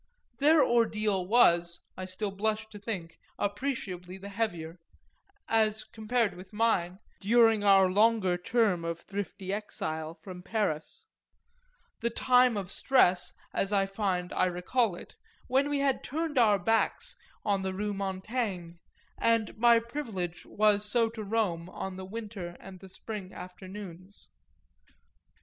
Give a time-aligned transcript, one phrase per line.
[0.39, 4.79] Their ordeal was, I still blush to think, appreciably the heavier,
[5.47, 11.05] as compared with mine, during our longer term of thrifty exile from Paris
[11.99, 16.57] the time of stress, as I find I recall it, when we had turned our
[16.57, 17.15] backs
[17.45, 18.77] on the Rue Montaigne
[19.19, 24.29] and my privilege was so to roam on the winter and the spring afternoons.